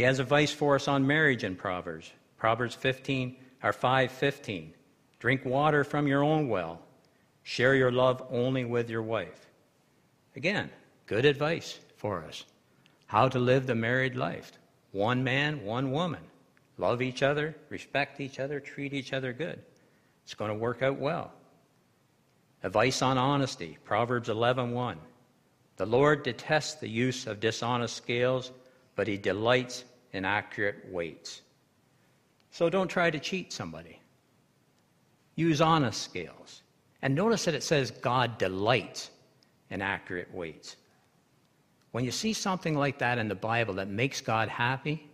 He 0.00 0.04
has 0.04 0.18
advice 0.18 0.50
for 0.50 0.76
us 0.76 0.88
on 0.88 1.06
marriage 1.06 1.44
in 1.44 1.56
Proverbs. 1.56 2.10
Proverbs 2.38 2.74
15 2.74 3.36
or 3.62 3.74
5:15. 3.74 4.72
Drink 5.18 5.44
water 5.44 5.84
from 5.84 6.06
your 6.06 6.24
own 6.24 6.48
well. 6.48 6.80
Share 7.42 7.74
your 7.74 7.92
love 7.92 8.26
only 8.30 8.64
with 8.64 8.88
your 8.88 9.02
wife. 9.02 9.50
Again, 10.34 10.70
good 11.04 11.26
advice 11.26 11.78
for 11.98 12.24
us. 12.24 12.46
How 13.08 13.28
to 13.28 13.38
live 13.38 13.66
the 13.66 13.74
married 13.74 14.16
life. 14.16 14.52
One 14.92 15.22
man, 15.22 15.66
one 15.66 15.92
woman. 15.92 16.22
Love 16.78 17.02
each 17.02 17.22
other, 17.22 17.54
respect 17.68 18.22
each 18.22 18.40
other, 18.40 18.58
treat 18.58 18.94
each 18.94 19.12
other 19.12 19.34
good. 19.34 19.62
It's 20.24 20.32
going 20.32 20.50
to 20.50 20.56
work 20.56 20.80
out 20.80 20.98
well. 20.98 21.30
Advice 22.62 23.02
on 23.02 23.18
honesty. 23.18 23.76
Proverbs 23.84 24.30
11:1. 24.30 24.96
The 25.76 25.84
Lord 25.84 26.22
detests 26.22 26.76
the 26.76 26.88
use 26.88 27.26
of 27.26 27.38
dishonest 27.38 27.96
scales, 27.96 28.50
but 29.00 29.08
he 29.08 29.16
delights 29.16 29.84
in 30.12 30.26
accurate 30.26 30.84
weights. 30.92 31.40
So 32.50 32.68
don't 32.68 32.86
try 32.86 33.10
to 33.10 33.18
cheat 33.18 33.50
somebody. 33.50 33.98
Use 35.36 35.62
honest 35.62 36.02
scales. 36.02 36.60
And 37.00 37.14
notice 37.14 37.46
that 37.46 37.54
it 37.54 37.62
says 37.62 37.92
God 37.92 38.36
delights 38.36 39.10
in 39.70 39.80
accurate 39.80 40.28
weights. 40.34 40.76
When 41.92 42.04
you 42.04 42.10
see 42.10 42.34
something 42.34 42.76
like 42.76 42.98
that 42.98 43.16
in 43.16 43.26
the 43.26 43.34
Bible 43.34 43.72
that 43.72 43.88
makes 43.88 44.20
God 44.20 44.50
happy, 44.50 45.08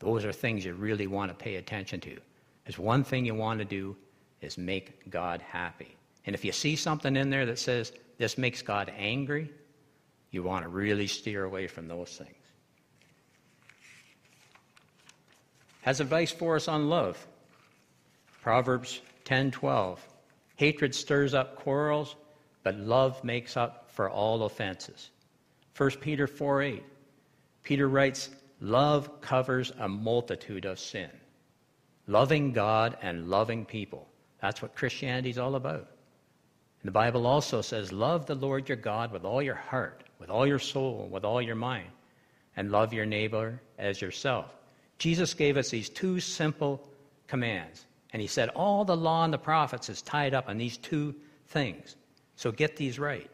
those 0.00 0.24
are 0.24 0.32
things 0.32 0.64
you 0.64 0.74
really 0.74 1.06
want 1.06 1.30
to 1.30 1.34
pay 1.36 1.54
attention 1.54 2.00
to. 2.00 2.18
There's 2.64 2.76
one 2.76 3.04
thing 3.04 3.24
you 3.24 3.36
want 3.36 3.60
to 3.60 3.64
do 3.64 3.96
is 4.40 4.58
make 4.58 5.08
God 5.10 5.40
happy. 5.42 5.96
And 6.26 6.34
if 6.34 6.44
you 6.44 6.50
see 6.50 6.74
something 6.74 7.14
in 7.14 7.30
there 7.30 7.46
that 7.46 7.60
says 7.60 7.92
this 8.18 8.36
makes 8.36 8.62
God 8.62 8.92
angry, 8.98 9.52
you 10.32 10.42
want 10.42 10.64
to 10.64 10.68
really 10.68 11.06
steer 11.06 11.44
away 11.44 11.68
from 11.68 11.86
those 11.86 12.16
things. 12.16 12.37
Has 15.82 16.00
advice 16.00 16.30
for 16.30 16.56
us 16.56 16.68
on 16.68 16.88
love. 16.88 17.26
Proverbs 18.42 19.00
10:12. 19.24 19.98
Hatred 20.56 20.94
stirs 20.94 21.34
up 21.34 21.56
quarrels, 21.56 22.16
but 22.62 22.76
love 22.76 23.22
makes 23.22 23.56
up 23.56 23.90
for 23.90 24.10
all 24.10 24.42
offenses. 24.42 25.10
1 25.74 26.00
Peter 26.00 26.26
4:8. 26.26 26.84
Peter 27.62 27.88
writes, 27.88 28.30
"Love 28.60 29.20
covers 29.20 29.70
a 29.78 29.88
multitude 29.88 30.64
of 30.64 30.78
sin." 30.78 31.10
Loving 32.06 32.52
God 32.52 32.96
and 33.02 33.28
loving 33.28 33.66
people. 33.66 34.08
That's 34.40 34.62
what 34.62 34.74
Christianity 34.74 35.30
is 35.30 35.38
all 35.38 35.54
about. 35.54 35.88
And 36.80 36.88
the 36.88 36.92
Bible 36.92 37.26
also 37.26 37.60
says, 37.60 37.92
Love 37.92 38.26
the 38.26 38.34
Lord 38.34 38.68
your 38.68 38.76
God 38.76 39.12
with 39.12 39.24
all 39.24 39.42
your 39.42 39.54
heart, 39.54 40.04
with 40.18 40.30
all 40.30 40.46
your 40.46 40.58
soul, 40.58 41.08
with 41.10 41.24
all 41.24 41.42
your 41.42 41.56
mind, 41.56 41.90
and 42.56 42.70
love 42.70 42.92
your 42.92 43.04
neighbor 43.04 43.60
as 43.78 44.00
yourself. 44.00 44.57
Jesus 44.98 45.34
gave 45.34 45.56
us 45.56 45.70
these 45.70 45.88
two 45.88 46.20
simple 46.20 46.88
commands. 47.26 47.86
And 48.12 48.20
he 48.20 48.28
said, 48.28 48.48
All 48.50 48.84
the 48.84 48.96
law 48.96 49.24
and 49.24 49.32
the 49.32 49.38
prophets 49.38 49.88
is 49.88 50.02
tied 50.02 50.34
up 50.34 50.48
in 50.48 50.58
these 50.58 50.76
two 50.76 51.14
things. 51.48 51.96
So 52.36 52.50
get 52.50 52.76
these 52.76 52.98
right. 52.98 53.30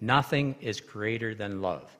Nothing 0.00 0.56
is 0.60 0.80
greater 0.80 1.34
than 1.34 1.62
love. 1.62 1.90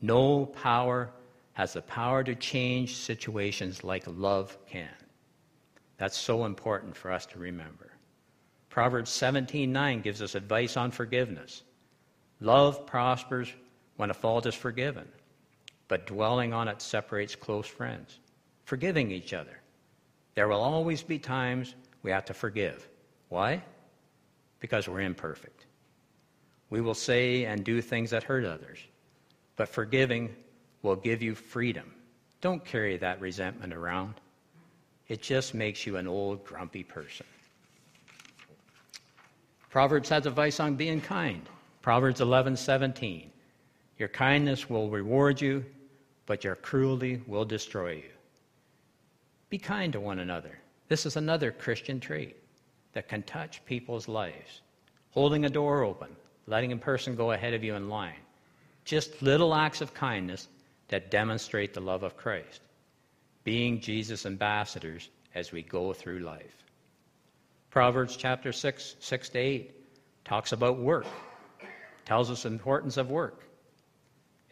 No 0.00 0.46
power 0.46 1.10
has 1.52 1.72
the 1.72 1.82
power 1.82 2.22
to 2.22 2.34
change 2.34 2.96
situations 2.96 3.82
like 3.82 4.04
love 4.06 4.56
can. 4.66 4.88
That's 5.98 6.16
so 6.16 6.44
important 6.44 6.96
for 6.96 7.10
us 7.10 7.26
to 7.26 7.38
remember. 7.38 7.90
Proverbs 8.68 9.10
17:9 9.10 10.02
gives 10.02 10.20
us 10.20 10.34
advice 10.34 10.76
on 10.76 10.90
forgiveness. 10.90 11.62
Love 12.40 12.86
prospers 12.86 13.52
when 13.96 14.10
a 14.10 14.14
fault 14.14 14.44
is 14.44 14.54
forgiven, 14.54 15.08
but 15.88 16.06
dwelling 16.06 16.52
on 16.52 16.68
it 16.68 16.82
separates 16.82 17.34
close 17.36 17.66
friends. 17.66 18.18
Forgiving 18.64 19.10
each 19.10 19.32
other. 19.32 19.60
There 20.34 20.48
will 20.48 20.60
always 20.60 21.02
be 21.02 21.18
times 21.18 21.74
we 22.02 22.10
have 22.10 22.24
to 22.26 22.34
forgive. 22.34 22.88
Why? 23.28 23.62
Because 24.60 24.88
we're 24.88 25.00
imperfect. 25.00 25.66
We 26.70 26.80
will 26.80 26.94
say 26.94 27.44
and 27.44 27.64
do 27.64 27.80
things 27.80 28.10
that 28.10 28.24
hurt 28.24 28.44
others, 28.44 28.78
but 29.54 29.68
forgiving 29.68 30.34
will 30.82 30.96
give 30.96 31.22
you 31.22 31.34
freedom. 31.34 31.94
Don't 32.40 32.64
carry 32.64 32.96
that 32.98 33.20
resentment 33.20 33.72
around. 33.72 34.14
It 35.08 35.22
just 35.22 35.54
makes 35.54 35.86
you 35.86 35.96
an 35.96 36.08
old, 36.08 36.44
grumpy 36.44 36.82
person. 36.82 37.26
Proverbs 39.70 40.08
has 40.08 40.26
advice 40.26 40.58
on 40.58 40.74
being 40.74 41.00
kind. 41.00 41.48
Proverbs 41.82 42.20
11:17. 42.20 43.30
Your 43.98 44.08
kindness 44.08 44.68
will 44.68 44.90
reward 44.90 45.40
you, 45.40 45.64
but 46.26 46.44
your 46.44 46.56
cruelty 46.56 47.22
will 47.26 47.44
destroy 47.44 47.92
you. 47.92 48.10
Be 49.48 49.58
kind 49.58 49.92
to 49.92 50.00
one 50.00 50.18
another. 50.18 50.58
This 50.88 51.06
is 51.06 51.16
another 51.16 51.52
Christian 51.52 52.00
trait 52.00 52.36
that 52.92 53.08
can 53.08 53.22
touch 53.22 53.64
people's 53.64 54.08
lives. 54.08 54.60
Holding 55.10 55.44
a 55.44 55.50
door 55.50 55.82
open, 55.82 56.08
letting 56.46 56.72
a 56.72 56.76
person 56.76 57.14
go 57.14 57.32
ahead 57.32 57.54
of 57.54 57.64
you 57.64 57.74
in 57.74 57.88
line. 57.88 58.20
Just 58.84 59.22
little 59.22 59.54
acts 59.54 59.80
of 59.80 59.94
kindness 59.94 60.48
that 60.88 61.10
demonstrate 61.10 61.74
the 61.74 61.80
love 61.80 62.02
of 62.02 62.16
Christ. 62.16 62.60
Being 63.44 63.80
Jesus' 63.80 64.26
ambassadors 64.26 65.08
as 65.34 65.52
we 65.52 65.62
go 65.62 65.92
through 65.92 66.20
life. 66.20 66.64
Proverbs 67.70 68.16
chapter 68.16 68.52
6, 68.52 68.96
6 68.98 69.28
to 69.30 69.38
8 69.38 69.74
talks 70.24 70.52
about 70.52 70.78
work, 70.78 71.06
tells 72.04 72.30
us 72.30 72.42
the 72.42 72.48
importance 72.48 72.96
of 72.96 73.10
work. 73.10 73.42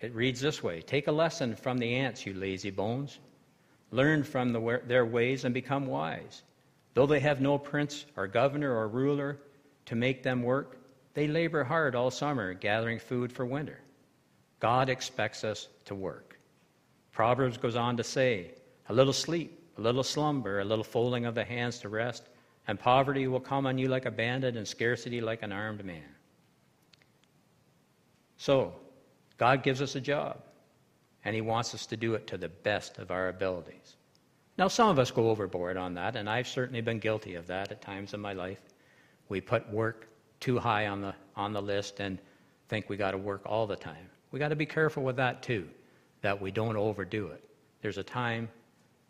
It 0.01 0.15
reads 0.15 0.41
this 0.41 0.63
way 0.63 0.83
Take 0.83 1.07
a 1.07 1.13
lesson 1.13 1.57
from 1.57 1.79
the 1.79 1.95
ants, 1.95 2.27
you 2.27 2.35
lazy 2.35 2.71
bones. 2.71 3.19
Learn 3.91 4.25
from 4.25 4.53
the, 4.53 4.81
their 4.87 5.07
ways 5.07 5.45
and 5.45 5.55
become 5.55 5.87
wise. 5.87 6.43
Though 6.95 7.07
they 7.07 7.21
have 7.21 7.41
no 7.41 7.59
prince 7.59 8.07
or 8.17 8.27
governor 8.27 8.75
or 8.75 8.89
ruler 8.89 9.39
to 9.87 9.95
make 9.95 10.23
them 10.23 10.43
work, 10.43 10.79
they 11.15 11.29
labor 11.29 11.63
hard 11.63 11.95
all 11.95 12.11
summer 12.11 12.55
gathering 12.55 12.99
food 12.99 13.33
for 13.33 13.47
winter. 13.47 13.81
God 14.61 14.89
expects 14.89 15.45
us 15.45 15.69
to 15.85 15.95
work. 15.95 16.39
Proverbs 17.13 17.57
goes 17.57 17.77
on 17.77 17.97
to 17.97 18.05
say, 18.05 18.55
A 18.89 18.93
little 18.93 19.13
sleep, 19.13 19.63
a 19.79 19.81
little 19.81 20.03
slumber, 20.03 20.61
a 20.61 20.65
little 20.65 20.85
folding 20.85 21.27
of 21.27 21.35
the 21.35 21.45
hands 21.45 21.79
to 21.81 21.89
rest, 21.89 22.29
and 22.67 22.79
poverty 22.79 23.27
will 23.29 23.41
come 23.41 23.67
on 23.67 23.79
you 23.79 23.89
like 23.89 24.07
a 24.07 24.11
bandit, 24.11 24.57
and 24.57 24.67
scarcity 24.67 25.21
like 25.21 25.43
an 25.43 25.53
armed 25.53 25.85
man. 25.85 26.03
So, 28.37 28.75
God 29.37 29.63
gives 29.63 29.83
us 29.83 29.97
a 29.97 30.01
job, 30.01 30.39
and 31.25 31.35
He 31.35 31.41
wants 31.41 31.75
us 31.75 31.87
to 31.87 31.97
do 31.97 32.15
it 32.15 32.27
to 32.29 32.37
the 32.37 32.49
best 32.49 32.99
of 32.99 33.11
our 33.11 33.29
abilities. 33.29 33.97
Now, 34.57 34.69
some 34.69 34.89
of 34.89 34.99
us 34.99 35.11
go 35.11 35.31
overboard 35.31 35.77
on 35.77 35.95
that, 35.95 36.15
and 36.17 36.31
I've 36.31 36.47
certainly 36.47 36.81
been 36.81 37.01
guilty 37.01 37.35
of 37.35 37.49
that 37.49 37.73
at 37.73 37.83
times 37.83 38.15
in 38.15 38.21
my 38.21 38.33
life. 38.33 38.61
We 39.29 39.41
put 39.41 39.69
work 39.73 40.09
too 40.39 40.59
high 40.59 40.87
on 40.87 41.01
the, 41.01 41.15
on 41.35 41.53
the 41.53 41.63
list 41.63 42.01
and 42.01 42.19
think 42.69 42.89
we 42.89 42.97
got 42.97 43.13
to 43.13 43.19
work 43.19 43.43
all 43.47 43.67
the 43.67 43.77
time. 43.77 44.11
We 44.31 44.39
got 44.39 44.49
to 44.49 44.57
be 44.57 44.67
careful 44.67 45.03
with 45.03 45.17
that 45.17 45.43
too, 45.43 45.69
that 46.23 46.41
we 46.41 46.51
don't 46.51 46.77
overdo 46.77 47.29
it. 47.29 47.43
There's 47.83 47.99
a 47.99 48.03
time 48.03 48.49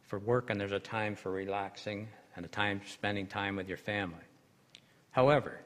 for 0.03 0.19
work 0.19 0.51
and 0.51 0.61
there's 0.61 0.73
a 0.73 0.79
time 0.79 1.17
for 1.17 1.31
relaxing 1.31 2.09
and 2.37 2.45
a 2.45 2.49
time 2.49 2.81
for 2.81 2.89
spending 2.89 3.27
time 3.27 3.57
with 3.57 3.69
your 3.69 3.77
family. 3.77 4.25
However, 5.11 5.61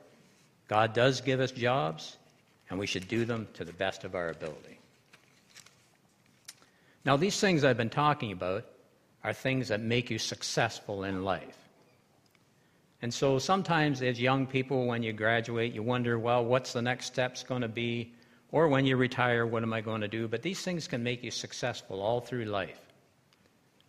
God 0.69 0.93
does 0.93 1.21
give 1.21 1.41
us 1.41 1.51
jobs, 1.51 2.19
and 2.71 2.79
we 2.79 2.87
should 2.87 3.09
do 3.09 3.25
them 3.25 3.49
to 3.55 3.65
the 3.65 3.73
best 3.73 4.05
of 4.05 4.15
our 4.15 4.29
ability. 4.29 4.79
Now, 7.05 7.17
these 7.17 7.41
things 7.41 7.65
I've 7.65 7.77
been 7.77 7.89
talking 7.89 8.33
about 8.33 8.67
are 9.25 9.33
things 9.33 9.69
that 9.69 9.81
make 9.81 10.11
you 10.11 10.19
successful 10.19 11.05
in 11.05 11.25
life. 11.25 11.57
And 13.01 13.15
so 13.15 13.39
sometimes, 13.39 14.03
as 14.03 14.21
young 14.21 14.47
people, 14.47 14.87
when 14.87 15.03
you 15.03 15.13
graduate, 15.13 15.73
you 15.73 15.83
wonder, 15.83 16.19
well, 16.19 16.45
what's 16.45 16.73
the 16.73 16.83
next 16.83 17.07
steps 17.07 17.43
going 17.43 17.63
to 17.63 17.69
be? 17.69 18.13
Or 18.51 18.69
when 18.69 18.87
you 18.87 18.97
retire, 18.97 19.47
what 19.47 19.63
am 19.63 19.73
I 19.73 19.81
going 19.81 20.01
to 20.01 20.09
do? 20.09 20.27
But 20.27 20.43
these 20.43 20.61
things 20.63 20.89
can 20.89 21.03
make 21.03 21.23
you 21.23 21.31
successful 21.31 22.01
all 22.01 22.21
through 22.21 22.47
life. 22.47 22.81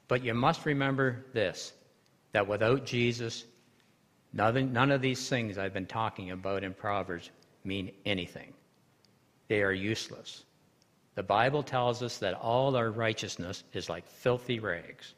But 0.07 0.23
you 0.23 0.33
must 0.33 0.65
remember 0.65 1.25
this 1.33 1.73
that 2.31 2.47
without 2.47 2.85
Jesus, 2.85 3.45
none 4.33 4.91
of 4.91 5.01
these 5.01 5.27
things 5.27 5.57
I've 5.57 5.73
been 5.73 5.87
talking 5.87 6.29
about 6.31 6.63
in 6.63 6.73
Proverbs 6.73 7.31
mean 7.63 7.91
anything. 8.05 8.53
They 9.49 9.61
are 9.61 9.73
useless. 9.73 10.45
The 11.15 11.23
Bible 11.23 11.63
tells 11.63 12.01
us 12.01 12.19
that 12.19 12.35
all 12.35 12.77
our 12.77 12.91
righteousness 12.91 13.63
is 13.73 13.89
like 13.89 14.07
filthy 14.07 14.59
rags. 14.59 15.13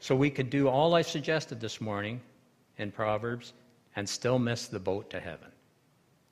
So 0.00 0.16
we 0.16 0.30
could 0.30 0.48
do 0.48 0.68
all 0.68 0.94
I 0.94 1.02
suggested 1.02 1.60
this 1.60 1.80
morning 1.80 2.20
in 2.78 2.90
Proverbs 2.90 3.52
and 3.96 4.08
still 4.08 4.38
miss 4.38 4.68
the 4.68 4.80
boat 4.80 5.10
to 5.10 5.20
heaven. 5.20 5.50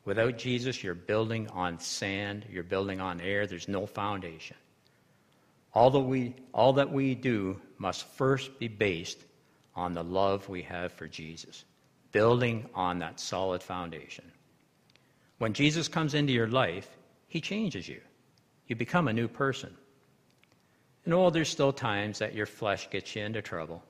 Without 0.05 0.39
Jesus, 0.39 0.83
you're 0.83 0.95
building 0.95 1.49
on 1.49 1.79
sand, 1.79 2.47
you're 2.51 2.63
building 2.63 3.01
on 3.01 3.21
air, 3.21 3.47
there's 3.47 3.69
no 3.69 3.85
foundation. 3.85 4.57
All 5.75 5.91
that 5.91 6.01
we, 6.01 6.35
all 6.55 6.73
that 6.73 6.91
we 6.91 7.15
do 7.15 7.61
must 7.79 8.07
first 8.17 8.59
be 8.59 8.69
based 8.69 9.19
on 9.77 9.93
the 9.93 10.03
love 10.03 10.49
we 10.49 10.63
have 10.63 10.93
for 10.93 11.07
Jesus, 11.07 11.65
building 12.13 12.69
on 12.75 12.99
that 13.01 13.21
solid 13.21 13.63
foundation. 13.63 14.25
When 15.41 15.55
Jesus 15.55 15.89
comes 15.89 16.13
into 16.13 16.35
your 16.35 16.49
life, 16.49 16.99
he 17.27 17.41
changes 17.41 17.89
you. 17.89 18.03
You 18.67 18.77
become 18.77 19.09
a 19.09 19.13
new 19.15 19.27
person. 19.27 19.75
And 21.07 21.15
oh, 21.15 21.31
there's 21.31 21.49
still 21.49 21.73
times 21.73 22.19
that 22.19 22.35
your 22.35 22.45
flesh 22.45 22.91
gets 22.91 23.17
you 23.17 23.23
into 23.23 23.41
trouble. 23.41 23.83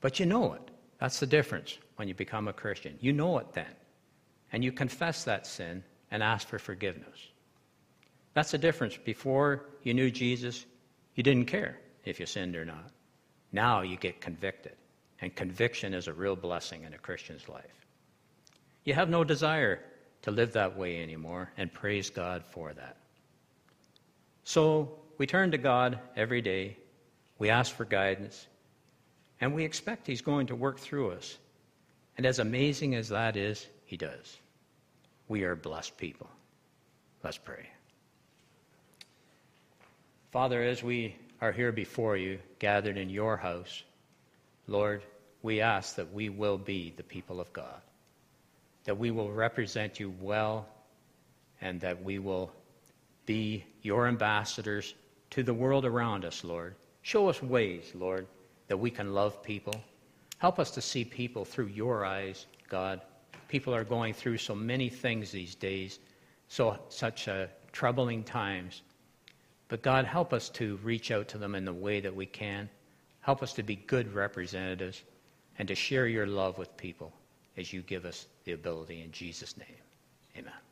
But 0.00 0.18
you 0.18 0.24
know 0.24 0.54
it. 0.54 0.62
That's 1.00 1.20
the 1.20 1.26
difference 1.26 1.76
when 1.96 2.08
you 2.08 2.14
become 2.14 2.48
a 2.48 2.54
Christian. 2.54 2.96
You 2.98 3.12
know 3.12 3.36
it 3.36 3.52
then. 3.52 3.74
And 4.50 4.64
you 4.64 4.72
confess 4.72 5.22
that 5.24 5.46
sin 5.46 5.84
and 6.10 6.22
ask 6.22 6.48
for 6.48 6.58
forgiveness. 6.58 7.28
That's 8.32 8.52
the 8.52 8.56
difference. 8.56 8.96
Before 8.96 9.66
you 9.82 9.92
knew 9.92 10.10
Jesus, 10.10 10.64
you 11.14 11.22
didn't 11.22 11.44
care 11.44 11.78
if 12.06 12.18
you 12.18 12.24
sinned 12.24 12.56
or 12.56 12.64
not. 12.64 12.90
Now 13.52 13.82
you 13.82 13.98
get 13.98 14.22
convicted. 14.22 14.76
And 15.20 15.36
conviction 15.36 15.92
is 15.92 16.08
a 16.08 16.14
real 16.14 16.36
blessing 16.36 16.84
in 16.84 16.94
a 16.94 16.98
Christian's 16.98 17.50
life. 17.50 17.84
You 18.84 18.94
have 18.94 19.10
no 19.10 19.24
desire 19.24 19.80
to 20.22 20.30
live 20.30 20.52
that 20.52 20.76
way 20.76 21.02
anymore, 21.02 21.50
and 21.56 21.72
praise 21.72 22.10
God 22.10 22.44
for 22.44 22.72
that. 22.72 22.96
So 24.44 24.98
we 25.18 25.26
turn 25.26 25.50
to 25.50 25.58
God 25.58 25.98
every 26.16 26.40
day, 26.40 26.76
we 27.38 27.50
ask 27.50 27.74
for 27.74 27.84
guidance, 27.84 28.46
and 29.40 29.54
we 29.54 29.64
expect 29.64 30.06
He's 30.06 30.22
going 30.22 30.46
to 30.48 30.56
work 30.56 30.78
through 30.78 31.12
us. 31.12 31.38
And 32.16 32.26
as 32.26 32.38
amazing 32.38 32.94
as 32.94 33.08
that 33.10 33.36
is, 33.36 33.66
He 33.84 33.96
does. 33.96 34.38
We 35.28 35.44
are 35.44 35.54
blessed 35.54 35.96
people. 35.98 36.28
Let's 37.22 37.38
pray. 37.38 37.68
Father, 40.30 40.62
as 40.62 40.82
we 40.82 41.16
are 41.40 41.52
here 41.52 41.72
before 41.72 42.16
you, 42.16 42.38
gathered 42.58 42.96
in 42.96 43.10
your 43.10 43.36
house, 43.36 43.82
Lord, 44.66 45.02
we 45.42 45.60
ask 45.60 45.94
that 45.96 46.12
we 46.12 46.28
will 46.28 46.58
be 46.58 46.92
the 46.96 47.02
people 47.02 47.40
of 47.40 47.52
God, 47.52 47.80
that 48.84 48.96
we 48.96 49.10
will 49.10 49.30
represent 49.32 50.00
you 50.00 50.14
well, 50.20 50.66
and 51.60 51.80
that 51.80 52.02
we 52.02 52.18
will 52.18 52.52
be 53.26 53.64
your 53.82 54.06
ambassadors 54.06 54.94
to 55.30 55.42
the 55.42 55.52
world 55.52 55.84
around 55.84 56.24
us, 56.24 56.44
Lord, 56.44 56.74
Show 57.08 57.30
us 57.30 57.42
ways, 57.42 57.92
Lord, 57.94 58.26
that 58.66 58.76
we 58.76 58.90
can 58.90 59.14
love 59.14 59.42
people. 59.42 59.80
Help 60.36 60.58
us 60.58 60.70
to 60.72 60.82
see 60.82 61.06
people 61.06 61.42
through 61.42 61.68
your 61.68 62.04
eyes, 62.04 62.44
God. 62.68 63.00
People 63.48 63.74
are 63.74 63.82
going 63.82 64.12
through 64.12 64.36
so 64.36 64.54
many 64.54 64.90
things 64.90 65.30
these 65.30 65.54
days, 65.54 66.00
so 66.48 66.78
such 66.90 67.26
uh, 67.26 67.46
troubling 67.72 68.24
times. 68.24 68.82
But 69.68 69.80
God, 69.80 70.04
help 70.04 70.34
us 70.34 70.50
to 70.50 70.78
reach 70.82 71.10
out 71.10 71.28
to 71.28 71.38
them 71.38 71.54
in 71.54 71.64
the 71.64 71.72
way 71.72 72.00
that 72.00 72.14
we 72.14 72.26
can. 72.26 72.68
Help 73.20 73.42
us 73.42 73.54
to 73.54 73.62
be 73.62 73.76
good 73.76 74.12
representatives 74.14 75.02
and 75.58 75.66
to 75.66 75.74
share 75.74 76.08
your 76.08 76.26
love 76.26 76.58
with 76.58 76.76
people 76.76 77.10
as 77.56 77.72
you 77.72 77.80
give 77.80 78.04
us 78.04 78.26
the 78.48 78.54
ability 78.54 79.02
in 79.02 79.12
Jesus' 79.12 79.58
name. 79.58 79.76
Amen. 80.34 80.67